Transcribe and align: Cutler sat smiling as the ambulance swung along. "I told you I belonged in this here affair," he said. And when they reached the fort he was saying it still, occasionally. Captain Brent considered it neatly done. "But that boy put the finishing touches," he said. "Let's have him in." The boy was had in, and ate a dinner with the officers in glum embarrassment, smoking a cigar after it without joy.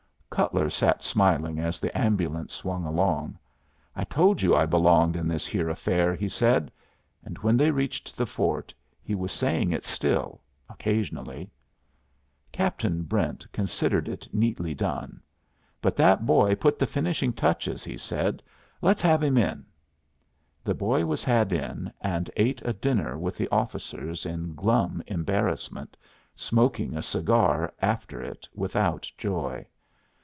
Cutler 0.31 0.69
sat 0.69 1.03
smiling 1.03 1.59
as 1.59 1.79
the 1.79 1.95
ambulance 1.95 2.53
swung 2.53 2.85
along. 2.85 3.37
"I 3.95 4.05
told 4.05 4.41
you 4.41 4.55
I 4.55 4.65
belonged 4.65 5.17
in 5.17 5.27
this 5.27 5.45
here 5.45 5.69
affair," 5.69 6.15
he 6.15 6.29
said. 6.29 6.71
And 7.21 7.37
when 7.39 7.57
they 7.57 7.69
reached 7.69 8.15
the 8.15 8.25
fort 8.25 8.73
he 9.03 9.13
was 9.13 9.31
saying 9.33 9.71
it 9.73 9.83
still, 9.83 10.41
occasionally. 10.69 11.51
Captain 12.53 13.03
Brent 13.03 13.45
considered 13.51 14.07
it 14.07 14.27
neatly 14.33 14.73
done. 14.73 15.21
"But 15.81 15.97
that 15.97 16.25
boy 16.25 16.55
put 16.55 16.79
the 16.79 16.87
finishing 16.87 17.33
touches," 17.33 17.83
he 17.83 17.97
said. 17.97 18.41
"Let's 18.81 19.01
have 19.01 19.21
him 19.21 19.37
in." 19.37 19.65
The 20.63 20.73
boy 20.73 21.05
was 21.05 21.25
had 21.25 21.51
in, 21.51 21.91
and 21.99 22.31
ate 22.37 22.61
a 22.63 22.71
dinner 22.71 23.17
with 23.17 23.35
the 23.37 23.49
officers 23.49 24.25
in 24.25 24.55
glum 24.55 25.03
embarrassment, 25.07 25.97
smoking 26.37 26.95
a 26.95 27.01
cigar 27.03 27.73
after 27.81 28.23
it 28.23 28.47
without 28.55 29.11
joy. 29.17 29.67